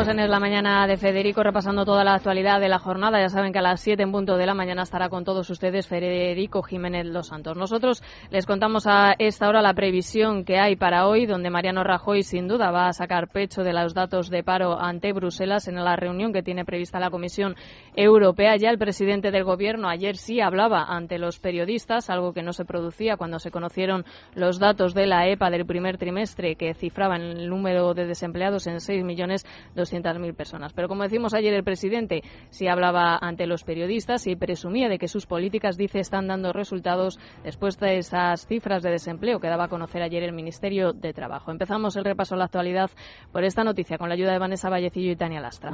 Seguimos 0.00 0.24
en 0.24 0.30
la 0.30 0.40
mañana 0.40 0.86
de 0.86 0.96
Federico 0.96 1.42
repasando 1.42 1.84
toda 1.84 2.04
la 2.04 2.14
actualidad 2.14 2.58
de 2.58 2.70
la 2.70 2.78
jornada. 2.78 3.20
Ya 3.20 3.28
saben 3.28 3.52
que 3.52 3.58
a 3.58 3.62
las 3.62 3.82
7 3.82 4.02
en 4.02 4.12
punto 4.12 4.38
de 4.38 4.46
la 4.46 4.54
mañana 4.54 4.84
estará 4.84 5.10
con 5.10 5.24
todos 5.24 5.50
ustedes 5.50 5.86
Federico 5.88 6.62
Jiménez 6.62 7.04
Los 7.04 7.26
Santos. 7.26 7.54
Nosotros 7.54 8.02
les 8.30 8.46
contamos 8.46 8.86
a 8.86 9.12
esta 9.18 9.46
hora 9.46 9.60
la 9.60 9.74
previsión 9.74 10.46
que 10.46 10.58
hay 10.58 10.76
para 10.76 11.06
hoy, 11.06 11.26
donde 11.26 11.50
Mariano 11.50 11.84
Rajoy 11.84 12.22
sin 12.22 12.48
duda 12.48 12.70
va 12.70 12.86
a 12.86 12.94
sacar 12.94 13.28
pecho 13.28 13.62
de 13.62 13.74
los 13.74 13.92
datos 13.92 14.30
de 14.30 14.42
paro 14.42 14.80
ante 14.80 15.12
Bruselas 15.12 15.68
en 15.68 15.74
la 15.74 15.96
reunión 15.96 16.32
que 16.32 16.42
tiene 16.42 16.64
prevista 16.64 16.98
la 16.98 17.10
Comisión 17.10 17.54
Europea. 17.94 18.56
Ya 18.56 18.70
el 18.70 18.78
presidente 18.78 19.30
del 19.30 19.44
Gobierno 19.44 19.90
ayer 19.90 20.16
sí 20.16 20.40
hablaba 20.40 20.84
ante 20.84 21.18
los 21.18 21.40
periodistas, 21.40 22.08
algo 22.08 22.32
que 22.32 22.42
no 22.42 22.54
se 22.54 22.64
producía 22.64 23.18
cuando 23.18 23.38
se 23.38 23.50
conocieron 23.50 24.06
los 24.34 24.58
datos 24.58 24.94
de 24.94 25.06
la 25.06 25.28
EPA 25.28 25.50
del 25.50 25.66
primer 25.66 25.98
trimestre, 25.98 26.56
que 26.56 26.72
cifraban 26.72 27.20
el 27.20 27.50
número 27.50 27.92
de 27.92 28.06
desempleados 28.06 28.66
en 28.66 28.80
6 28.80 29.04
millones 29.04 29.44
200.000 29.90 30.34
personas. 30.34 30.72
Pero 30.72 30.88
como 30.88 31.02
decimos 31.02 31.34
ayer, 31.34 31.54
el 31.54 31.64
presidente 31.64 32.22
sí 32.50 32.68
hablaba 32.68 33.18
ante 33.20 33.46
los 33.46 33.64
periodistas 33.64 34.26
y 34.26 34.36
presumía 34.36 34.88
de 34.88 34.98
que 34.98 35.08
sus 35.08 35.26
políticas, 35.26 35.76
dice, 35.76 36.00
están 36.00 36.28
dando 36.28 36.52
resultados 36.52 37.18
después 37.42 37.78
de 37.78 37.98
esas 37.98 38.46
cifras 38.46 38.82
de 38.82 38.90
desempleo 38.90 39.40
que 39.40 39.48
daba 39.48 39.64
a 39.64 39.68
conocer 39.68 40.02
ayer 40.02 40.22
el 40.22 40.32
Ministerio 40.32 40.92
de 40.92 41.12
Trabajo. 41.12 41.50
Empezamos 41.50 41.96
el 41.96 42.04
repaso 42.04 42.34
a 42.34 42.38
la 42.38 42.44
actualidad 42.44 42.90
por 43.32 43.44
esta 43.44 43.64
noticia 43.64 43.98
con 43.98 44.08
la 44.08 44.14
ayuda 44.14 44.32
de 44.32 44.38
Vanessa 44.38 44.70
Vallecillo 44.70 45.12
y 45.12 45.16
Tania 45.16 45.40
Lastra. 45.40 45.72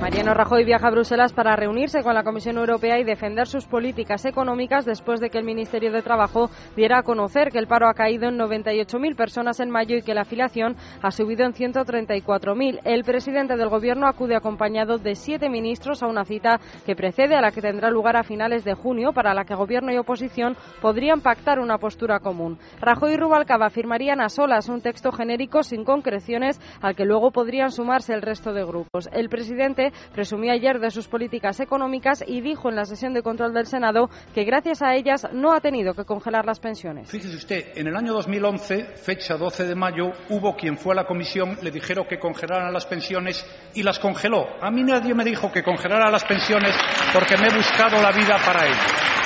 Mariano 0.00 0.32
Rajoy 0.32 0.64
viaja 0.64 0.86
a 0.86 0.90
Bruselas 0.92 1.32
para 1.32 1.56
reunirse 1.56 2.04
con 2.04 2.14
la 2.14 2.22
Comisión 2.22 2.56
Europea 2.56 3.00
y 3.00 3.04
defender 3.04 3.48
sus 3.48 3.66
políticas 3.66 4.24
económicas 4.26 4.84
después 4.84 5.18
de 5.18 5.28
que 5.28 5.38
el 5.38 5.44
Ministerio 5.44 5.90
de 5.90 6.02
Trabajo 6.02 6.50
diera 6.76 6.98
a 6.98 7.02
conocer 7.02 7.50
que 7.50 7.58
el 7.58 7.66
paro 7.66 7.88
ha 7.88 7.94
caído 7.94 8.28
en 8.28 8.38
98.000 8.38 9.16
personas 9.16 9.58
en 9.58 9.70
mayo 9.70 9.96
y 9.96 10.02
que 10.02 10.14
la 10.14 10.20
afiliación 10.20 10.76
ha 11.02 11.10
subido 11.10 11.44
en 11.44 11.52
134.000. 11.52 12.67
El 12.84 13.04
presidente 13.04 13.56
del 13.56 13.68
Gobierno 13.68 14.06
acude 14.06 14.36
acompañado 14.36 14.98
de 14.98 15.14
siete 15.14 15.48
ministros 15.48 16.02
a 16.02 16.06
una 16.06 16.24
cita 16.24 16.60
que 16.84 16.96
precede 16.96 17.34
a 17.34 17.40
la 17.40 17.52
que 17.52 17.62
tendrá 17.62 17.90
lugar 17.90 18.16
a 18.16 18.22
finales 18.22 18.64
de 18.64 18.74
junio, 18.74 19.12
para 19.12 19.34
la 19.34 19.44
que 19.44 19.54
Gobierno 19.54 19.92
y 19.92 19.98
oposición 19.98 20.56
podrían 20.80 21.20
pactar 21.20 21.58
una 21.58 21.78
postura 21.78 22.20
común. 22.20 22.58
Rajoy 22.80 23.12
y 23.12 23.16
Rubalcaba 23.16 23.70
firmarían 23.70 24.20
a 24.20 24.28
solas 24.28 24.68
un 24.68 24.80
texto 24.80 25.12
genérico 25.12 25.62
sin 25.62 25.84
concreciones 25.84 26.60
al 26.80 26.94
que 26.94 27.04
luego 27.04 27.30
podrían 27.30 27.70
sumarse 27.70 28.12
el 28.12 28.22
resto 28.22 28.52
de 28.52 28.64
grupos. 28.64 29.08
El 29.12 29.28
presidente 29.28 29.92
presumió 30.12 30.52
ayer 30.52 30.78
de 30.78 30.90
sus 30.90 31.08
políticas 31.08 31.60
económicas 31.60 32.22
y 32.26 32.40
dijo 32.40 32.68
en 32.68 32.76
la 32.76 32.84
sesión 32.84 33.14
de 33.14 33.22
control 33.22 33.54
del 33.54 33.66
Senado 33.66 34.10
que 34.34 34.44
gracias 34.44 34.82
a 34.82 34.94
ellas 34.94 35.26
no 35.32 35.52
ha 35.52 35.60
tenido 35.60 35.94
que 35.94 36.04
congelar 36.04 36.44
las 36.44 36.60
pensiones. 36.60 37.10
Fíjese 37.10 37.36
usted, 37.36 37.64
en 37.76 37.86
el 37.86 37.96
año 37.96 38.12
2011, 38.12 38.96
fecha 38.96 39.36
12 39.36 39.66
de 39.66 39.74
mayo, 39.74 40.12
hubo 40.30 40.54
quien 40.56 40.76
fue 40.76 40.92
a 40.92 40.96
la 40.96 41.04
comisión, 41.04 41.56
le 41.62 41.70
dijeron 41.70 42.06
que 42.08 42.18
congelaran 42.48 42.72
las 42.72 42.86
pensiones 42.86 43.46
y 43.74 43.82
las 43.82 43.98
congeló. 43.98 44.46
A 44.62 44.70
mí 44.70 44.82
nadie 44.82 45.14
me 45.14 45.22
dijo 45.22 45.52
que 45.52 45.62
congelara 45.62 46.10
las 46.10 46.24
pensiones 46.24 46.74
porque 47.12 47.36
me 47.36 47.48
he 47.48 47.54
buscado 47.54 48.00
la 48.00 48.10
vida 48.10 48.38
para 48.44 48.66
ello 48.66 49.17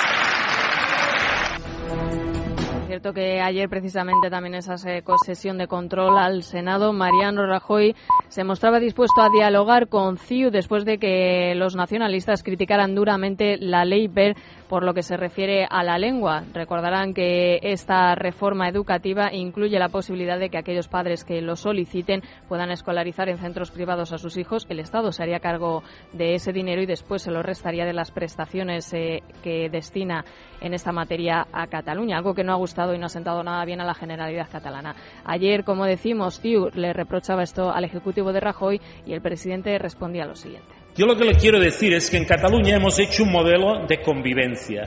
cierto 3.03 3.19
que 3.19 3.41
ayer 3.41 3.67
precisamente 3.67 4.29
también 4.29 4.55
esa 4.55 4.77
sesión 4.77 5.57
de 5.57 5.67
control 5.67 6.17
al 6.17 6.41
Senado, 6.41 6.93
Mariano 6.93 7.45
Rajoy 7.45 7.95
se 8.29 8.45
mostraba 8.45 8.79
dispuesto 8.79 9.21
a 9.21 9.29
dialogar 9.29 9.89
con 9.89 10.17
CIU 10.17 10.51
después 10.51 10.85
de 10.85 10.99
que 10.99 11.53
los 11.55 11.75
nacionalistas 11.75 12.43
criticaran 12.43 12.95
duramente 12.95 13.57
la 13.57 13.83
ley 13.83 14.07
BER 14.07 14.37
por 14.69 14.83
lo 14.83 14.93
que 14.93 15.03
se 15.03 15.17
refiere 15.17 15.67
a 15.69 15.83
la 15.83 15.97
lengua. 15.97 16.45
Recordarán 16.53 17.13
que 17.13 17.59
esta 17.61 18.15
reforma 18.15 18.69
educativa 18.69 19.33
incluye 19.33 19.77
la 19.77 19.89
posibilidad 19.89 20.39
de 20.39 20.49
que 20.49 20.57
aquellos 20.57 20.87
padres 20.87 21.25
que 21.25 21.41
lo 21.41 21.55
soliciten 21.55 22.23
puedan 22.47 22.71
escolarizar 22.71 23.27
en 23.27 23.37
centros 23.37 23.69
privados 23.69 24.13
a 24.13 24.17
sus 24.17 24.37
hijos. 24.37 24.65
El 24.69 24.79
Estado 24.79 25.11
se 25.11 25.21
haría 25.21 25.41
cargo 25.41 25.83
de 26.13 26.35
ese 26.35 26.53
dinero 26.53 26.81
y 26.81 26.85
después 26.85 27.21
se 27.21 27.31
lo 27.31 27.43
restaría 27.43 27.85
de 27.85 27.93
las 27.93 28.11
prestaciones 28.11 28.91
eh, 28.93 29.21
que 29.43 29.69
destina 29.69 30.23
en 30.61 30.73
esta 30.73 30.91
materia 30.93 31.45
a 31.51 31.67
Cataluña, 31.67 32.17
algo 32.17 32.33
que 32.33 32.43
no 32.43 32.53
ha 32.53 32.57
gustado 32.57 32.92
y 32.93 32.99
no 32.99 33.07
ha 33.07 33.09
sentado 33.09 33.43
nada 33.43 33.63
bien 33.65 33.81
a 33.81 33.85
la 33.85 33.93
generalidad 33.93 34.49
catalana. 34.51 34.95
Ayer, 35.25 35.63
como 35.63 35.85
decimos, 35.85 36.39
CIU 36.39 36.69
le 36.73 36.93
reprochaba 36.93 37.43
esto 37.43 37.71
al 37.71 37.83
Ejecutivo 37.83 38.33
de 38.33 38.39
Rajoy 38.39 38.81
y 39.05 39.13
el 39.13 39.21
presidente 39.21 39.77
respondía 39.77 40.25
lo 40.25 40.35
siguiente. 40.35 40.73
Yo 40.95 41.07
lo 41.07 41.15
que 41.15 41.25
le 41.25 41.33
quiero 41.33 41.59
decir 41.59 41.91
es 41.93 42.11
que 42.11 42.17
en 42.17 42.25
Cataluña 42.25 42.75
hemos 42.75 42.99
hecho 42.99 43.23
un 43.23 43.31
modelo 43.31 43.87
de 43.87 44.01
convivencia, 44.01 44.83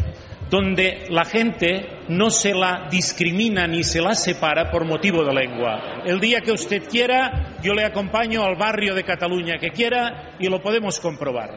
donde 0.48 1.06
la 1.10 1.24
gente 1.24 1.98
no 2.08 2.30
se 2.30 2.54
la 2.54 2.86
discrimina 2.88 3.66
ni 3.66 3.82
se 3.82 4.00
la 4.00 4.14
separa 4.14 4.70
por 4.70 4.84
motivo 4.84 5.24
de 5.24 5.34
lengua. 5.34 6.02
El 6.04 6.20
día 6.20 6.42
que 6.42 6.52
usted 6.52 6.88
quiera, 6.88 7.56
yo 7.60 7.74
le 7.74 7.84
acompaño 7.84 8.44
al 8.44 8.54
barrio 8.54 8.94
de 8.94 9.02
Cataluña 9.02 9.58
que 9.58 9.70
quiera 9.70 10.36
y 10.38 10.48
lo 10.48 10.62
podemos 10.62 11.00
comprobar. 11.00 11.50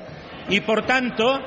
Y 0.50 0.62
por 0.62 0.84
tanto, 0.84 1.40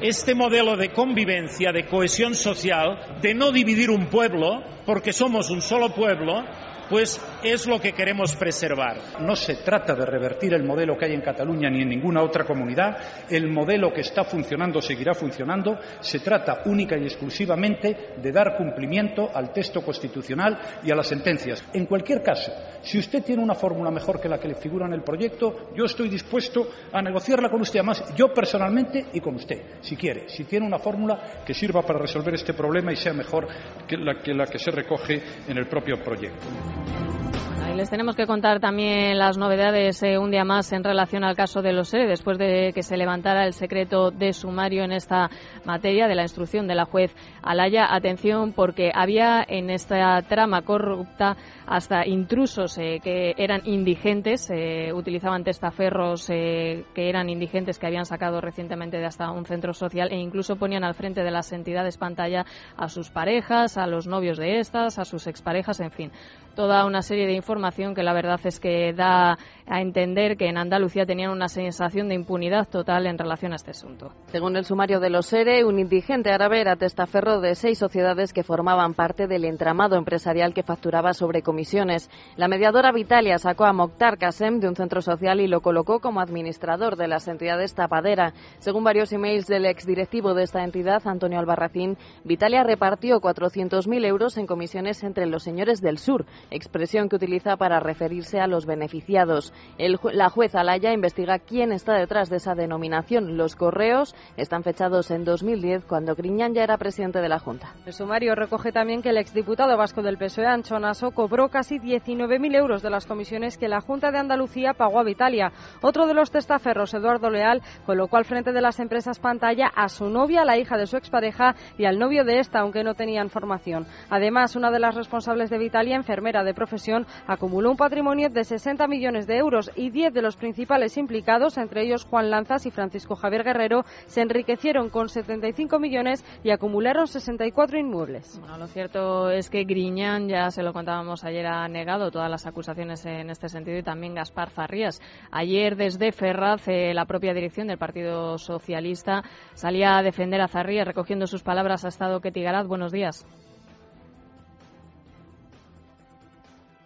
este 0.00 0.34
modelo 0.34 0.76
de 0.76 0.90
convivencia, 0.90 1.72
de 1.72 1.86
cohesión 1.86 2.34
social, 2.34 3.18
de 3.22 3.34
no 3.34 3.52
dividir 3.52 3.90
un 3.90 4.06
pueblo, 4.06 4.62
porque 4.86 5.12
somos 5.12 5.50
un 5.50 5.62
solo 5.62 5.90
pueblo, 5.90 6.44
pues 6.88 7.20
es 7.42 7.66
lo 7.66 7.80
que 7.80 7.92
queremos 7.92 8.34
preservar. 8.36 8.96
No 9.20 9.36
se 9.36 9.56
trata 9.56 9.94
de 9.94 10.06
revertir 10.06 10.54
el 10.54 10.64
modelo 10.64 10.96
que 10.96 11.06
hay 11.06 11.14
en 11.14 11.20
Cataluña 11.20 11.70
ni 11.70 11.82
en 11.82 11.88
ninguna 11.88 12.22
otra 12.22 12.44
comunidad. 12.44 12.96
El 13.30 13.50
modelo 13.50 13.92
que 13.92 14.00
está 14.02 14.24
funcionando 14.24 14.80
seguirá 14.80 15.14
funcionando. 15.14 15.78
Se 16.00 16.20
trata 16.20 16.62
única 16.66 16.96
y 16.96 17.04
exclusivamente 17.04 18.14
de 18.16 18.32
dar 18.32 18.56
cumplimiento 18.56 19.30
al 19.34 19.52
texto 19.52 19.82
constitucional 19.82 20.58
y 20.82 20.90
a 20.90 20.94
las 20.94 21.06
sentencias. 21.06 21.64
En 21.72 21.86
cualquier 21.86 22.22
caso, 22.22 22.52
si 22.82 22.98
usted 22.98 23.22
tiene 23.22 23.42
una 23.42 23.54
fórmula 23.54 23.90
mejor 23.90 24.20
que 24.20 24.28
la 24.28 24.38
que 24.38 24.48
le 24.48 24.54
figura 24.54 24.86
en 24.86 24.92
el 24.92 25.02
proyecto, 25.02 25.70
yo 25.74 25.84
estoy 25.84 26.08
dispuesto 26.08 26.68
a 26.92 27.02
negociarla 27.02 27.48
con 27.48 27.60
usted, 27.60 27.80
además 27.80 28.04
yo 28.16 28.32
personalmente 28.32 29.06
y 29.12 29.20
con 29.20 29.34
usted, 29.34 29.80
si 29.80 29.96
quiere, 29.96 30.28
si 30.28 30.44
tiene 30.44 30.66
una 30.66 30.78
fórmula 30.78 31.42
que 31.44 31.54
sirva 31.54 31.82
para 31.82 31.98
resolver 31.98 32.34
este 32.34 32.54
problema 32.54 32.92
y 32.92 32.96
sea 32.96 33.12
mejor 33.12 33.48
que 33.86 33.96
la 33.96 34.20
que, 34.22 34.34
la 34.34 34.46
que 34.46 34.58
se 34.58 34.70
recoge 34.70 35.22
en 35.48 35.58
el 35.58 35.66
propio 35.66 36.02
proyecto 36.02 36.73
あ! 36.74 37.43
Les 37.76 37.90
tenemos 37.90 38.14
que 38.14 38.26
contar 38.26 38.60
también 38.60 39.18
las 39.18 39.36
novedades 39.36 40.00
eh, 40.04 40.16
un 40.16 40.30
día 40.30 40.44
más 40.44 40.72
en 40.72 40.84
relación 40.84 41.24
al 41.24 41.34
caso 41.34 41.60
de 41.60 41.72
los 41.72 41.92
ERE, 41.92 42.06
después 42.06 42.38
de 42.38 42.72
que 42.72 42.84
se 42.84 42.96
levantara 42.96 43.46
el 43.46 43.52
secreto 43.52 44.12
de 44.12 44.32
sumario 44.32 44.84
en 44.84 44.92
esta 44.92 45.28
materia 45.64 46.06
de 46.06 46.14
la 46.14 46.22
instrucción 46.22 46.68
de 46.68 46.76
la 46.76 46.84
juez 46.84 47.12
Alaya. 47.42 47.92
Atención, 47.92 48.52
porque 48.52 48.92
había 48.94 49.44
en 49.46 49.70
esta 49.70 50.22
trama 50.22 50.62
corrupta 50.62 51.36
hasta 51.66 52.06
intrusos 52.06 52.78
eh, 52.78 53.00
que 53.02 53.34
eran 53.38 53.62
indigentes, 53.64 54.50
eh, 54.50 54.92
utilizaban 54.92 55.42
testaferros 55.42 56.26
que 56.26 56.84
eran 56.94 57.28
indigentes 57.28 57.78
que 57.78 57.86
habían 57.86 58.04
sacado 58.04 58.40
recientemente 58.40 58.98
de 58.98 59.06
hasta 59.06 59.30
un 59.30 59.46
centro 59.46 59.72
social 59.72 60.12
e 60.12 60.16
incluso 60.16 60.56
ponían 60.56 60.84
al 60.84 60.94
frente 60.94 61.22
de 61.22 61.30
las 61.30 61.52
entidades 61.52 61.98
pantalla 61.98 62.44
a 62.76 62.88
sus 62.88 63.10
parejas, 63.10 63.78
a 63.78 63.86
los 63.86 64.06
novios 64.06 64.38
de 64.38 64.58
estas, 64.58 64.98
a 64.98 65.04
sus 65.04 65.26
exparejas, 65.26 65.80
en 65.80 65.90
fin, 65.90 66.12
toda 66.54 66.84
una 66.84 67.02
serie 67.02 67.26
de 67.26 67.32
informaciones 67.32 67.63
que 67.94 68.02
la 68.02 68.12
verdad 68.12 68.40
es 68.44 68.60
que 68.60 68.92
da 68.92 69.38
a 69.66 69.80
entender 69.80 70.36
que 70.36 70.48
en 70.48 70.58
Andalucía 70.58 71.06
tenían 71.06 71.30
una 71.30 71.48
sensación 71.48 72.08
de 72.08 72.14
impunidad 72.14 72.68
total 72.68 73.06
en 73.06 73.16
relación 73.16 73.52
a 73.52 73.56
este 73.56 73.70
asunto. 73.70 74.12
Según 74.26 74.56
el 74.56 74.64
sumario 74.64 75.00
de 75.00 75.08
los 75.08 75.32
ERE, 75.32 75.64
un 75.64 75.78
indigente 75.78 76.30
árabe 76.30 76.60
era 76.60 76.76
testaferro 76.76 77.40
de 77.40 77.54
seis 77.54 77.78
sociedades 77.78 78.32
que 78.34 78.42
formaban 78.42 78.92
parte 78.92 79.26
del 79.26 79.46
entramado 79.46 79.96
empresarial 79.96 80.52
que 80.52 80.62
facturaba 80.62 81.14
sobre 81.14 81.42
comisiones. 81.42 82.10
La 82.36 82.48
mediadora 82.48 82.92
Vitalia 82.92 83.38
sacó 83.38 83.64
a 83.64 83.72
Mokhtar 83.72 84.18
Kasem 84.18 84.60
de 84.60 84.68
un 84.68 84.76
centro 84.76 85.00
social 85.00 85.40
y 85.40 85.46
lo 85.46 85.62
colocó 85.62 86.00
como 86.00 86.20
administrador 86.20 86.96
de 86.96 87.08
las 87.08 87.26
entidades 87.28 87.74
tapadera. 87.74 88.34
Según 88.58 88.84
varios 88.84 89.12
emails 89.12 89.46
del 89.46 89.64
exdirectivo 89.64 90.34
de 90.34 90.42
esta 90.42 90.62
entidad, 90.62 91.02
Antonio 91.06 91.38
Albarracín, 91.38 91.96
Vitalia 92.24 92.62
repartió 92.62 93.20
400.000 93.20 94.04
euros 94.06 94.36
en 94.36 94.46
comisiones 94.46 95.02
entre 95.02 95.26
los 95.26 95.42
señores 95.42 95.80
del 95.80 95.96
sur, 95.96 96.26
expresión 96.50 97.08
que 97.08 97.16
utiliza 97.54 97.56
para 97.56 97.80
referirse 97.80 98.40
a 98.40 98.46
los 98.46 98.66
beneficiados. 98.66 99.52
la 99.78 100.28
jueza 100.28 100.60
Alaya 100.60 100.92
investiga 100.92 101.38
quién 101.38 101.72
está 101.72 101.94
detrás 101.94 102.30
de 102.30 102.36
esa 102.36 102.54
denominación. 102.54 103.36
Los 103.36 103.56
correos 103.56 104.14
están 104.36 104.62
fechados 104.62 105.10
en 105.10 105.24
2010, 105.24 105.84
cuando 105.84 106.14
Griñán 106.14 106.54
ya 106.54 106.62
era 106.62 106.78
presidente 106.78 107.20
de 107.20 107.28
la 107.28 107.38
Junta. 107.38 107.74
El 107.86 107.92
sumario 107.92 108.34
recoge 108.34 108.72
también 108.72 109.02
que 109.02 109.10
el 109.10 109.18
exdiputado 109.18 109.76
vasco 109.76 110.02
del 110.02 110.18
PSOE, 110.18 110.46
Anchonaso, 110.46 111.10
cobró 111.12 111.48
casi 111.48 111.78
19.000 111.78 112.56
euros 112.56 112.82
de 112.82 112.90
las 112.90 113.06
comisiones 113.06 113.58
que 113.58 113.68
la 113.68 113.80
Junta 113.80 114.10
de 114.10 114.18
Andalucía 114.18 114.74
pagó 114.74 115.00
a 115.00 115.04
Vitalia. 115.04 115.52
Otro 115.82 116.06
de 116.06 116.14
los 116.14 116.30
testaferros, 116.30 116.94
Eduardo 116.94 117.30
Leal, 117.30 117.62
colocó 117.86 118.16
al 118.16 118.24
frente 118.24 118.52
de 118.52 118.60
las 118.60 118.80
empresas 118.80 119.18
pantalla 119.18 119.70
a 119.74 119.88
su 119.88 120.08
novia, 120.08 120.44
la 120.44 120.58
hija 120.58 120.76
de 120.76 120.86
su 120.86 120.96
expareja 120.96 121.54
y 121.78 121.84
al 121.84 121.98
novio 121.98 122.24
de 122.24 122.38
esta, 122.38 122.60
aunque 122.60 122.84
no 122.84 122.94
tenían 122.94 123.30
formación. 123.30 123.86
Además, 124.10 124.56
una 124.56 124.70
de 124.70 124.80
las 124.80 124.94
responsables 124.94 125.50
de 125.50 125.58
Vitalia, 125.58 125.96
enfermera 125.96 126.44
de 126.44 126.54
profesión, 126.54 127.06
acumuló 127.44 127.70
un 127.72 127.76
patrimonio 127.76 128.30
de 128.30 128.42
60 128.42 128.88
millones 128.88 129.26
de 129.26 129.36
euros 129.36 129.70
y 129.76 129.90
10 129.90 130.14
de 130.14 130.22
los 130.22 130.34
principales 130.34 130.96
implicados, 130.96 131.58
entre 131.58 131.82
ellos 131.82 132.06
Juan 132.06 132.30
Lanzas 132.30 132.64
y 132.64 132.70
Francisco 132.70 133.16
Javier 133.16 133.44
Guerrero, 133.44 133.84
se 134.06 134.22
enriquecieron 134.22 134.88
con 134.88 135.10
75 135.10 135.78
millones 135.78 136.24
y 136.42 136.52
acumularon 136.52 137.06
64 137.06 137.78
inmuebles. 137.78 138.38
Bueno, 138.40 138.56
lo 138.56 138.66
cierto 138.66 139.28
es 139.28 139.50
que 139.50 139.64
Griñán, 139.64 140.26
ya 140.26 140.50
se 140.50 140.62
lo 140.62 140.72
contábamos 140.72 141.22
ayer, 141.22 141.44
ha 141.46 141.68
negado 141.68 142.10
todas 142.10 142.30
las 142.30 142.46
acusaciones 142.46 143.04
en 143.04 143.28
este 143.28 143.50
sentido 143.50 143.76
y 143.76 143.82
también 143.82 144.14
Gaspar 144.14 144.48
Farrías. 144.48 145.02
Ayer 145.30 145.76
desde 145.76 146.12
Ferraz, 146.12 146.66
eh, 146.68 146.94
la 146.94 147.04
propia 147.04 147.34
dirección 147.34 147.66
del 147.66 147.76
Partido 147.76 148.38
Socialista 148.38 149.22
salía 149.52 149.98
a 149.98 150.02
defender 150.02 150.40
a 150.40 150.48
Zarrías, 150.48 150.86
recogiendo 150.86 151.26
sus 151.26 151.42
palabras 151.42 151.84
ha 151.84 151.88
estado 151.88 152.22
Ketty 152.22 152.40
Garat. 152.40 152.66
Buenos 152.66 152.90
días. 152.90 153.26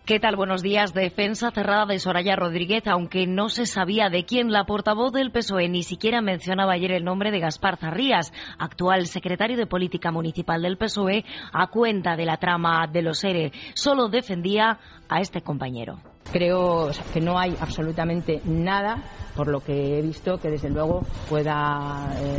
¿Qué 0.08 0.18
tal? 0.18 0.36
Buenos 0.36 0.62
días. 0.62 0.94
Defensa 0.94 1.50
cerrada 1.50 1.84
de 1.84 1.98
Soraya 1.98 2.34
Rodríguez, 2.34 2.86
aunque 2.86 3.26
no 3.26 3.50
se 3.50 3.66
sabía 3.66 4.08
de 4.08 4.24
quién. 4.24 4.50
La 4.50 4.64
portavoz 4.64 5.12
del 5.12 5.30
PSOE 5.30 5.68
ni 5.68 5.82
siquiera 5.82 6.22
mencionaba 6.22 6.72
ayer 6.72 6.92
el 6.92 7.04
nombre 7.04 7.30
de 7.30 7.40
Gaspar 7.40 7.76
Zarrías, 7.76 8.32
actual 8.58 9.06
secretario 9.06 9.58
de 9.58 9.66
Política 9.66 10.10
Municipal 10.10 10.62
del 10.62 10.78
PSOE, 10.78 11.26
a 11.52 11.66
cuenta 11.66 12.16
de 12.16 12.24
la 12.24 12.38
trama 12.38 12.86
de 12.90 13.02
los 13.02 13.22
ERE. 13.22 13.52
Solo 13.74 14.08
defendía 14.08 14.78
a 15.10 15.20
este 15.20 15.42
compañero. 15.42 15.98
Creo 16.32 16.90
que 17.12 17.20
no 17.20 17.38
hay 17.38 17.54
absolutamente 17.60 18.40
nada, 18.46 19.02
por 19.36 19.48
lo 19.48 19.60
que 19.60 19.98
he 19.98 20.00
visto, 20.00 20.38
que 20.38 20.48
desde 20.48 20.70
luego 20.70 21.02
pueda 21.28 22.14
eh, 22.16 22.38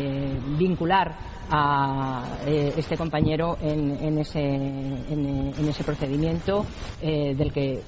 eh, 0.00 0.38
vincular 0.58 1.33
a 1.50 2.38
eh, 2.46 2.72
este 2.76 2.96
compañero 2.96 3.56
en, 3.60 4.18
ese, 4.18 4.40
en, 4.40 5.68
ese, 5.68 5.84
procedimiento 5.84 6.64
eh, 7.00 7.34
del 7.34 7.52
que 7.52 7.82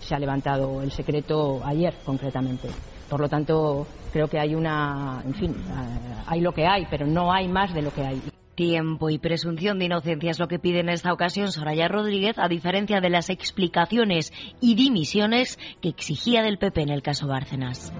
se 0.00 0.14
ha 0.14 0.18
levantado 0.18 0.82
el 0.82 0.90
secreto 0.90 1.60
ayer 1.64 1.94
concretamente. 2.04 2.68
Por 3.08 3.20
lo 3.20 3.28
tanto, 3.28 3.86
creo 4.12 4.28
que 4.28 4.38
hay 4.38 4.54
una, 4.54 5.22
en 5.24 5.34
fin, 5.34 5.50
eh, 5.50 6.14
hay 6.26 6.40
lo 6.40 6.52
que 6.52 6.66
hay, 6.66 6.86
pero 6.88 7.06
no 7.06 7.32
hay 7.32 7.48
más 7.48 7.74
de 7.74 7.82
lo 7.82 7.92
que 7.92 8.02
hay. 8.02 8.22
Tiempo 8.54 9.08
y 9.08 9.18
presunción 9.18 9.78
de 9.78 9.86
inocencia 9.86 10.30
es 10.30 10.38
lo 10.38 10.46
que 10.46 10.58
pide 10.58 10.80
en 10.80 10.90
esta 10.90 11.12
ocasión 11.12 11.50
Soraya 11.50 11.88
Rodríguez, 11.88 12.38
a 12.38 12.46
diferencia 12.46 13.00
de 13.00 13.08
las 13.08 13.30
explicaciones 13.30 14.32
y 14.60 14.74
dimisiones 14.74 15.58
que 15.80 15.88
exigía 15.88 16.42
del 16.42 16.58
PP 16.58 16.82
en 16.82 16.90
el 16.90 17.02
caso 17.02 17.26
Bárcenas. 17.26 17.92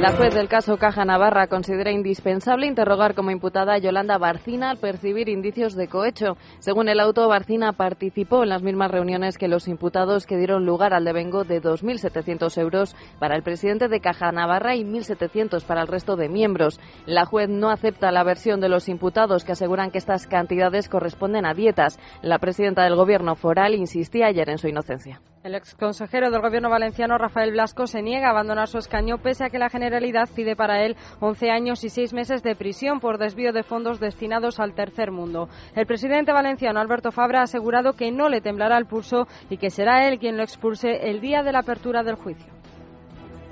La 0.00 0.12
juez 0.12 0.32
del 0.32 0.48
caso 0.48 0.78
Caja 0.78 1.04
Navarra 1.04 1.46
considera 1.48 1.92
indispensable 1.92 2.66
interrogar 2.66 3.14
como 3.14 3.32
imputada 3.32 3.74
a 3.74 3.78
Yolanda 3.78 4.16
Barcina 4.16 4.70
al 4.70 4.78
percibir 4.78 5.28
indicios 5.28 5.74
de 5.74 5.88
cohecho. 5.88 6.38
Según 6.58 6.88
el 6.88 7.00
auto, 7.00 7.28
Barcina 7.28 7.74
participó 7.74 8.42
en 8.42 8.48
las 8.48 8.62
mismas 8.62 8.90
reuniones 8.90 9.36
que 9.36 9.46
los 9.46 9.68
imputados 9.68 10.24
que 10.24 10.38
dieron 10.38 10.64
lugar 10.64 10.94
al 10.94 11.04
devengo 11.04 11.44
de 11.44 11.60
2.700 11.60 12.58
euros 12.62 12.96
para 13.18 13.36
el 13.36 13.42
presidente 13.42 13.88
de 13.88 14.00
Caja 14.00 14.32
Navarra 14.32 14.74
y 14.74 14.84
1.700 14.84 15.66
para 15.66 15.82
el 15.82 15.88
resto 15.88 16.16
de 16.16 16.30
miembros. 16.30 16.80
La 17.04 17.26
juez 17.26 17.50
no 17.50 17.68
acepta 17.68 18.10
la 18.10 18.24
versión 18.24 18.62
de 18.62 18.70
los 18.70 18.88
imputados 18.88 19.44
que 19.44 19.52
aseguran 19.52 19.90
que 19.90 19.98
estas 19.98 20.26
cantidades 20.26 20.88
corresponden 20.88 21.44
a 21.44 21.52
dietas. 21.52 21.98
La 22.22 22.38
presidenta 22.38 22.84
del 22.84 22.96
Gobierno 22.96 23.34
foral 23.34 23.74
insistía 23.74 24.28
ayer 24.28 24.48
en 24.48 24.56
su 24.56 24.66
inocencia. 24.66 25.20
El 25.42 25.54
exconsejero 25.54 26.30
del 26.30 26.42
Gobierno 26.42 26.68
valenciano, 26.68 27.16
Rafael 27.16 27.52
Blasco, 27.52 27.86
se 27.86 28.02
niega 28.02 28.26
a 28.26 28.30
abandonar 28.32 28.68
su 28.68 28.76
escaño 28.76 29.16
pese 29.16 29.42
a 29.42 29.48
que 29.48 29.58
la 29.58 29.70
Generalidad 29.70 30.28
pide 30.36 30.54
para 30.54 30.84
él 30.84 30.96
11 31.20 31.50
años 31.50 31.82
y 31.82 31.88
6 31.88 32.12
meses 32.12 32.42
de 32.42 32.54
prisión 32.54 33.00
por 33.00 33.16
desvío 33.16 33.54
de 33.54 33.62
fondos 33.62 34.00
destinados 34.00 34.60
al 34.60 34.74
tercer 34.74 35.10
mundo. 35.10 35.48
El 35.74 35.86
presidente 35.86 36.34
valenciano, 36.34 36.78
Alberto 36.78 37.10
Fabra, 37.10 37.40
ha 37.40 37.44
asegurado 37.44 37.94
que 37.94 38.12
no 38.12 38.28
le 38.28 38.42
temblará 38.42 38.76
el 38.76 38.84
pulso 38.84 39.26
y 39.48 39.56
que 39.56 39.70
será 39.70 40.06
él 40.08 40.18
quien 40.18 40.36
lo 40.36 40.42
expulse 40.42 41.08
el 41.08 41.22
día 41.22 41.42
de 41.42 41.52
la 41.52 41.60
apertura 41.60 42.02
del 42.02 42.16
juicio. 42.16 42.59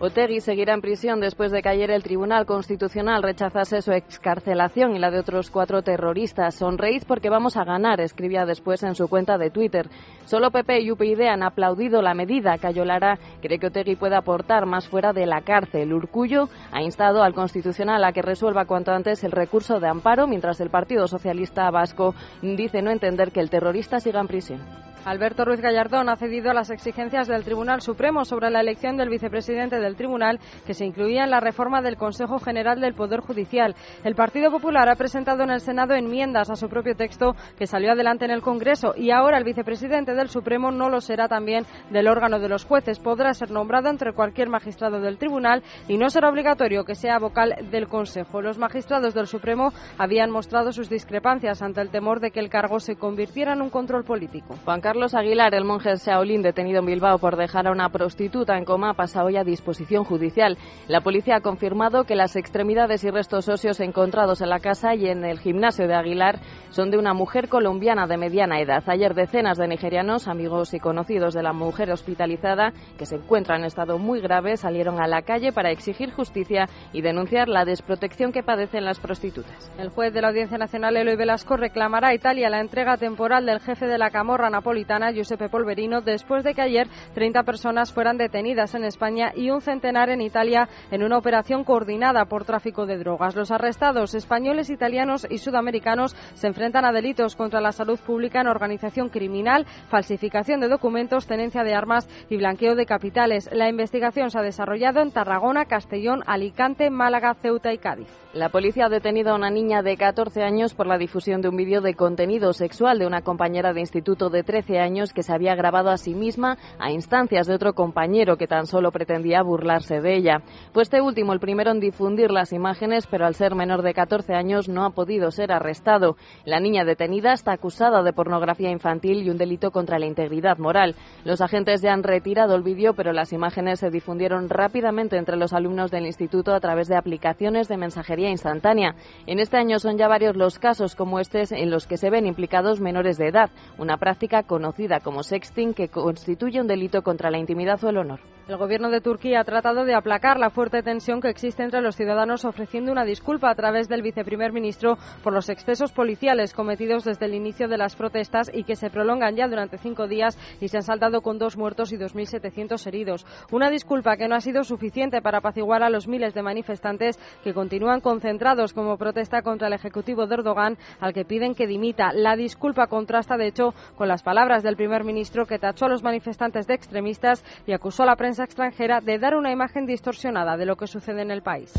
Otegui 0.01 0.41
seguirá 0.41 0.75
en 0.75 0.81
prisión 0.81 1.19
después 1.19 1.51
de 1.51 1.61
que 1.61 1.71
ayer 1.71 1.91
el 1.91 2.05
Tribunal 2.05 2.47
Constitucional 2.47 3.21
rechazase 3.21 3.83
su 3.83 3.91
excarcelación 3.91 4.95
y 4.95 5.01
la 5.01 5.11
de 5.11 5.19
otros 5.19 5.51
cuatro 5.51 5.83
terroristas. 5.83 6.55
Sonreíz 6.55 7.05
porque 7.05 7.31
vamos 7.31 7.57
a 7.57 7.65
ganar, 7.65 8.01
escribía 8.01 8.47
después 8.47 8.85
en 8.85 8.95
su 8.95 9.09
cuenta 9.09 9.39
de 9.39 9.51
Twitter. 9.51 9.89
Solo 10.25 10.53
PP 10.53 10.83
y 10.83 10.93
UPyD 10.93 11.23
han 11.23 11.43
aplaudido 11.43 12.01
la 12.01 12.15
medida. 12.15 12.59
Cayo 12.59 12.85
Lara 12.85 13.19
cree 13.43 13.59
que 13.59 13.67
Otegui 13.67 13.97
puede 13.97 14.15
aportar 14.15 14.67
más 14.67 14.87
fuera 14.87 15.13
de 15.13 15.27
la 15.27 15.41
cárcel. 15.41 15.93
Urcullo 15.93 16.49
ha 16.71 16.81
instado 16.81 17.25
al 17.25 17.35
Constitucional 17.35 18.05
a 18.05 18.13
que 18.13 18.23
resuelva 18.23 18.67
cuanto 18.67 18.93
antes 18.93 19.25
el 19.25 19.33
recurso 19.33 19.81
de 19.81 19.89
amparo, 19.89 20.29
mientras 20.29 20.61
el 20.61 20.71
Partido 20.71 21.09
Socialista 21.09 21.69
Vasco 21.73 22.15
dice 22.41 22.83
no 22.83 22.93
entender 22.93 23.33
que 23.33 23.41
el 23.41 23.51
terrorista 23.51 23.99
siga 23.99 24.21
en 24.21 24.29
prisión. 24.29 24.88
Alberto 25.09 25.47
Ruiz 25.47 25.63
Gallardón 25.63 26.11
ha 26.11 26.17
cedido 26.17 26.51
a 26.51 26.55
las 26.55 26.69
exigencias 26.69 27.29
del 27.29 27.43
Tribunal 27.43 27.81
Supremo 27.81 28.27
sobre 28.27 28.51
la 28.51 28.61
elección 28.61 28.99
del 28.99 29.09
vicepresidente 29.09 29.81
del 29.81 29.97
Tribunal, 29.97 30.39
que 30.67 30.75
se 30.75 30.85
incluía 30.85 31.25
en 31.25 31.31
la 31.31 31.41
reforma 31.41 31.81
del 31.81 31.97
Consejo 31.97 32.39
General 32.39 32.79
del 32.79 32.93
Poder 32.93 33.21
Judicial. 33.21 33.75
El 34.05 34.15
Partido 34.15 34.51
Popular 34.51 34.87
ha 34.91 34.97
presentado 34.97 35.45
en 35.45 35.51
el 35.51 35.61
Senado 35.61 35.95
enmiendas 35.95 36.51
a 36.51 36.57
su 36.57 36.69
propio 36.69 36.95
texto 36.95 37.35
que 37.57 37.67
salió 37.67 37.93
adelante 37.93 38.27
en 38.27 38.33
el 38.33 38.43
Congreso 38.43 38.93
y 38.97 39.11
ahora 39.11 39.39
el 39.39 39.45
vicepresidente 39.45 40.15
del 40.15 40.29
Supremo 40.29 40.71
no 40.71 40.91
lo 40.91 41.01
será 41.01 41.27
también 41.27 41.65
del 41.91 42.07
órgano 42.07 42.39
de 42.39 42.51
los 42.51 42.67
jueces. 42.67 42.99
Podrá 42.99 43.33
ser 43.33 43.51
nombrado 43.51 43.89
entre 43.89 44.13
cualquier 44.13 44.51
magistrado 44.51 45.01
del 45.01 45.17
Tribunal 45.17 45.63
y 45.89 45.97
no 45.97 46.11
será 46.11 46.29
obligatorio 46.29 46.85
que 46.85 46.95
sea 46.95 47.19
vocal 47.19 47.55
del 47.71 47.89
Consejo. 47.89 48.43
Los 48.43 48.59
magistrados 48.59 49.15
del 49.15 49.27
Supremo 49.27 49.73
habían 49.97 50.31
mostrado 50.31 50.71
sus 50.71 50.91
discrepancias 50.91 51.63
ante 51.63 51.81
el 51.81 51.89
temor 51.89 52.21
de 52.21 52.31
que 52.31 52.41
el 52.41 52.51
cargo 52.51 52.79
se 52.79 52.97
convirtiera 52.97 53.55
en 53.55 53.63
un 53.63 53.71
control 53.71 54.05
político. 54.05 54.55
Carlos 54.89 54.98
Aguilar, 55.07 55.55
el 55.55 55.65
monje 55.65 55.95
Shaolin 55.95 56.43
detenido 56.43 56.81
en 56.81 56.87
Bilbao 56.87 57.19
por 57.19 57.37
dejar 57.37 57.69
a 57.69 57.71
una 57.71 57.89
prostituta 57.89 58.59
en 58.59 58.65
coma, 58.65 58.95
pasa 58.95 59.23
hoy 59.25 59.37
a 59.37 59.45
disposición 59.45 60.03
judicial. 60.03 60.59
La 60.89 61.03
policía 61.03 61.37
ha 61.37 61.41
confirmado 61.41 62.03
que 62.03 62.17
las 62.17 62.35
extremidades 62.35 63.05
y 63.05 63.11
restos 63.11 63.49
óseos 63.49 63.79
encontrados 63.79 64.41
en 64.41 64.51
la 64.51 64.59
casa 64.59 64.97
y 64.97 65.07
en 65.07 65.25
el 65.25 65.39
gimnasio 65.39 65.87
de 65.87 65.95
Aguilar 65.95 66.41
son 66.71 66.91
de 66.91 66.99
una 66.99 67.15
mujer 67.15 67.49
colombiana 67.49 68.09
de 68.09 68.17
mediana 68.17 68.61
edad. 68.61 68.83
Ayer 68.89 69.15
decenas 69.15 69.57
de 69.57 69.69
nigerianos, 69.69 70.27
amigos 70.27 70.75
y 70.75 70.81
conocidos 70.81 71.33
de 71.33 71.45
la 71.45 71.53
mujer 71.53 71.93
hospitalizada, 71.93 72.73
que 72.99 73.07
se 73.07 73.17
encuentra 73.17 73.57
en 73.57 73.65
estado 73.65 73.99
muy 73.99 74.21
grave, 74.21 74.57
salieron 74.57 75.01
a 75.01 75.07
la 75.07 75.23
calle 75.23 75.53
para 75.53 75.71
exigir 75.71 76.11
justicia 76.11 76.69
y 76.93 77.03
denunciar 77.03 77.49
la 77.49 77.65
desprotección 77.65 78.33
que 78.33 78.43
padecen 78.43 78.85
las 78.85 78.99
prostitutas. 78.99 79.71
El 79.79 79.91
juez 79.91 80.13
de 80.13 80.23
la 80.23 80.29
Audiencia 80.29 80.59
Nacional, 80.59 80.97
Eloy 80.97 81.17
Velasco, 81.17 81.57
reclamará 81.57 82.09
a 82.09 82.15
Italia 82.15 82.51
la 82.51 82.61
entrega 82.61 82.97
temporal 82.97 83.47
del 83.47 83.61
jefe 83.61 83.87
de 83.87 83.97
la 83.97 84.11
Camorra 84.11 84.51
Napoleón 84.89 85.15
Giuseppe 85.15 85.49
Polverino, 85.49 86.01
después 86.01 86.45
de 86.45 86.55
que 86.55 86.63
ayer 86.63 86.89
30 87.15 87.43
personas 87.43 87.93
fueran 87.93 88.17
detenidas 88.17 88.75
en 88.75 88.85
España 88.85 89.33
y 89.35 89.51
un 89.51 89.61
centenar 89.61 90.09
en 90.09 90.21
Italia 90.21 90.69
en 90.91 91.03
una 91.03 91.19
operación 91.19 91.65
coordinada 91.65 92.25
por 92.25 92.45
tráfico 92.45 92.87
de 92.87 92.97
drogas. 92.97 93.37
Los 93.37 93.51
arrestados 93.51 94.15
españoles, 94.15 94.71
italianos 94.71 95.27
y 95.29 95.39
sudamericanos 95.39 96.15
se 96.35 96.47
enfrentan 96.47 96.85
a 96.85 96.93
delitos 96.93 97.37
contra 97.37 97.61
la 97.61 97.73
salud 97.73 97.99
pública 97.99 98.41
en 98.41 98.49
organización 98.49 99.09
criminal, 99.09 99.67
falsificación 99.89 100.61
de 100.61 100.69
documentos, 100.69 101.27
tenencia 101.27 101.65
de 101.65 101.75
armas 101.75 102.09
y 102.31 102.37
blanqueo 102.37 102.75
de 102.75 102.87
capitales. 102.87 103.51
La 103.53 103.69
investigación 103.69 104.31
se 104.31 104.39
ha 104.39 104.43
desarrollado 104.43 105.01
en 105.01 105.13
Tarragona, 105.13 105.67
Castellón, 105.67 106.23
Alicante, 106.27 106.91
Málaga, 106.91 107.35
Ceuta 107.35 107.73
y 107.73 107.79
Cádiz. 107.79 108.09
La 108.35 108.51
policía 108.51 108.87
ha 108.87 108.91
detenido 108.91 109.33
a 109.33 109.37
una 109.37 109.51
niña 109.51 109.83
de 109.83 109.97
14 109.97 110.43
años 110.43 110.75
por 110.75 110.87
la 110.87 110.99
difusión 110.99 111.41
de 111.41 111.49
un 111.49 111.57
vídeo 111.57 111.81
de 111.81 111.95
contenido 111.95 112.53
sexual 112.53 112.99
de 112.99 113.07
una 113.07 113.23
compañera 113.23 113.73
de 113.73 113.81
instituto 113.81 114.29
de 114.29 114.43
13 114.43 114.68
años 114.77 115.15
que 115.15 115.23
se 115.23 115.33
había 115.33 115.55
grabado 115.55 115.89
a 115.89 115.97
sí 115.97 116.15
misma 116.15 116.59
a 116.79 116.91
instancias 116.91 117.47
de 117.47 117.55
otro 117.55 117.73
compañero 117.73 118.37
que 118.37 118.47
tan 118.47 118.67
solo 118.67 118.93
pretendía 118.93 119.43
burlarse 119.43 120.03
de 120.03 120.17
ella. 120.17 120.43
Fue 120.73 120.83
este 120.83 121.01
último 121.01 121.33
el 121.33 121.41
primero 121.41 121.71
en 121.71 121.81
difundir 121.81 122.31
las 122.31 122.53
imágenes, 122.53 123.07
pero 123.07 123.25
al 123.25 123.35
ser 123.35 123.55
menor 123.55 123.83
de 123.83 123.95
14 123.95 124.35
años 124.35 124.69
no 124.69 124.85
ha 124.85 124.91
podido 124.91 125.31
ser 125.31 125.53
arrestado. 125.53 126.17
La 126.45 126.61
niña 126.61 126.85
detenida 126.85 127.33
está 127.33 127.53
acusada 127.53 128.03
de 128.03 128.13
pornografía 128.13 128.71
infantil 128.71 129.23
y 129.23 129.31
un 129.31 129.39
delito 129.39 129.71
contra 129.71 129.99
la 129.99 130.07
integridad 130.07 130.59
moral. 130.59 130.97
Los 131.25 131.41
agentes 131.41 131.81
ya 131.81 131.95
han 131.95 132.03
retirado 132.03 132.55
el 132.55 132.63
vídeo, 132.63 132.93
pero 132.93 133.13
las 133.13 133.33
imágenes 133.33 133.81
se 133.81 133.91
difundieron 133.91 134.51
rápidamente 134.51 135.17
entre 135.17 135.37
los 135.37 135.53
alumnos 135.53 135.91
del 135.91 136.07
instituto 136.07 136.53
a 136.53 136.61
través 136.61 136.89
de 136.89 136.97
aplicaciones 136.97 137.69
de 137.69 137.77
mensajería 137.77 138.29
instantánea. 138.29 138.97
En 139.27 139.39
este 139.39 139.57
año 139.57 139.79
son 139.79 139.97
ya 139.97 140.09
varios 140.09 140.37
los 140.37 140.59
casos 140.59 140.95
como 140.95 141.21
este 141.21 141.39
en 141.51 141.71
los 141.71 141.87
que 141.87 141.97
se 141.97 142.11
ven 142.11 142.27
implicados 142.27 142.81
menores 142.81 143.17
de 143.19 143.29
edad, 143.29 143.51
una 143.79 143.97
práctica 143.99 144.43
conocida 144.59 144.99
como 144.99 145.23
sexting 145.23 145.73
que 145.73 145.89
constituye 145.89 146.61
un 146.61 146.67
delito 146.67 147.03
contra 147.03 147.31
la 147.31 147.39
intimidad 147.39 147.83
o 147.85 147.91
el 147.91 147.99
honor. 147.99 148.19
El 148.49 148.57
gobierno 148.57 148.89
de 148.89 149.03
Turquía 149.03 149.41
ha 149.41 149.45
tratado 149.45 149.85
de 149.85 149.95
aplacar 149.95 150.41
la 150.41 150.49
fuerte 150.49 150.83
tensión 150.83 151.21
que 151.21 151.29
existe 151.29 151.63
entre 151.63 151.83
los 151.83 151.97
ciudadanos 151.97 152.47
ofreciendo 152.47 152.91
una 152.91 153.05
disculpa 153.05 153.51
a 153.51 153.55
través 153.55 153.91
del 153.91 154.01
viceprimer 154.01 154.55
ministro 154.55 154.97
por 155.23 155.35
los 155.35 155.51
excesos 155.51 155.93
policiales 155.93 156.55
cometidos 156.55 157.05
desde 157.05 157.27
el 157.27 157.35
inicio 157.35 157.69
de 157.69 157.77
las 157.77 157.95
protestas 157.95 158.51
y 158.51 158.65
que 158.65 158.75
se 158.75 158.89
prolongan 158.89 159.37
ya 159.37 159.49
durante 159.49 159.77
cinco 159.77 160.09
días 160.09 160.39
y 160.63 160.69
se 160.69 160.79
han 160.79 160.83
saldado 160.83 161.21
con 161.21 161.39
dos 161.39 161.59
muertos 161.59 161.93
y 161.93 161.99
2.700 161.99 162.87
heridos. 162.87 163.27
Una 163.53 163.69
disculpa 163.69 164.17
que 164.17 164.29
no 164.29 164.35
ha 164.35 164.41
sido 164.41 164.65
suficiente 164.65 165.21
para 165.21 165.39
apaciguar 165.39 165.83
a 165.83 165.91
los 165.91 166.09
miles 166.09 166.33
de 166.33 166.41
manifestantes 166.41 167.19
que 167.45 167.53
continúan 167.53 168.01
concentrados 168.01 168.73
como 168.73 168.97
protesta 168.97 169.43
contra 169.43 169.67
el 169.69 169.75
ejecutivo 169.75 170.27
de 170.27 170.37
Erdogan, 170.37 170.79
al 171.01 171.13
que 171.13 171.27
piden 171.27 171.55
que 171.55 171.67
dimita. 171.67 172.15
La 172.15 172.35
disculpa 172.35 172.87
contrasta, 172.87 173.37
de 173.37 173.49
hecho, 173.49 173.75
con 173.99 174.09
las 174.09 174.23
palabras 174.23 174.63
del 174.63 174.77
primer 174.77 175.05
ministro 175.05 175.45
que 175.45 175.59
tachó 175.59 175.85
a 175.85 175.91
los 175.91 176.03
manifestantes 176.03 176.67
de 176.67 176.73
extremistas 176.73 177.45
y 177.67 177.73
acusó 177.73 178.05
a 178.05 178.07
la 178.07 178.17
prensa 178.17 178.38
extranjera 178.45 179.01
de 179.01 179.19
dar 179.19 179.37
una 179.37 179.51
imagen 179.51 179.87
distorsionada 179.87 180.57
de 180.57 180.67
lo 180.67 180.77
que 180.77 180.87
sucede 180.87 181.23
en 181.23 181.31
el 181.31 181.43
país. 181.43 181.73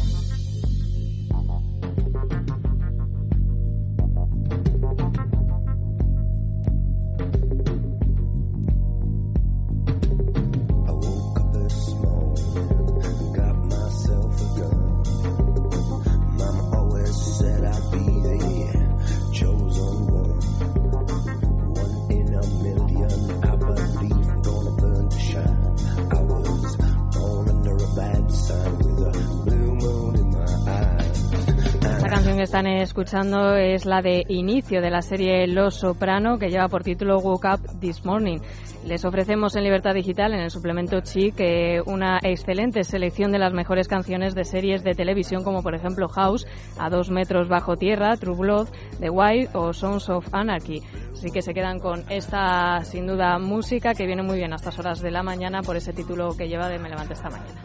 Están 32.60 32.78
escuchando 32.82 33.56
es 33.56 33.86
la 33.86 34.02
de 34.02 34.26
inicio 34.28 34.82
de 34.82 34.90
la 34.90 35.02
serie 35.02 35.48
Los 35.48 35.76
Soprano, 35.76 36.38
que 36.38 36.50
lleva 36.50 36.68
por 36.68 36.84
título 36.84 37.18
Woke 37.18 37.46
Up 37.46 37.80
This 37.80 38.04
Morning. 38.04 38.40
Les 38.86 39.06
ofrecemos 39.06 39.56
en 39.56 39.64
Libertad 39.64 39.94
Digital, 39.94 40.34
en 40.34 40.42
el 40.42 40.50
suplemento 40.50 41.00
Chic, 41.00 41.40
eh, 41.40 41.80
una 41.86 42.20
excelente 42.22 42.84
selección 42.84 43.32
de 43.32 43.40
las 43.40 43.54
mejores 43.54 43.88
canciones 43.88 44.36
de 44.36 44.44
series 44.44 44.84
de 44.84 44.94
televisión, 44.94 45.46
como 45.46 45.64
por 45.64 45.74
ejemplo 45.74 46.10
House, 46.10 46.46
A 46.78 46.90
dos 46.90 47.10
metros 47.10 47.48
bajo 47.48 47.78
tierra, 47.78 48.18
True 48.18 48.36
Blood, 48.36 48.68
The 49.00 49.10
White 49.10 49.52
o 49.54 49.72
Sons 49.72 50.10
of 50.10 50.28
Anarchy. 50.34 50.82
Así 51.14 51.32
que 51.32 51.42
se 51.42 51.54
quedan 51.54 51.80
con 51.80 52.04
esta, 52.10 52.82
sin 52.84 53.08
duda, 53.08 53.40
música 53.40 53.94
que 53.94 54.06
viene 54.06 54.24
muy 54.24 54.36
bien 54.36 54.52
a 54.52 54.58
estas 54.58 54.78
horas 54.80 55.00
de 55.00 55.12
la 55.12 55.24
mañana 55.24 55.62
por 55.62 55.78
ese 55.78 55.94
título 55.94 56.36
que 56.36 56.50
lleva 56.50 56.68
de 56.68 56.78
Me 56.78 56.90
levanté 56.90 57.14
esta 57.14 57.30
mañana. 57.30 57.62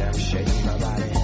I'm 0.00 0.12
shaking 0.16 0.64
my 0.64 0.78
body. 0.78 1.17